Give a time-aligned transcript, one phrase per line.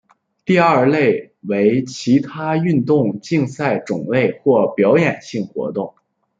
[0.45, 5.93] 第二类为其他运动竞赛种类或表演性活动。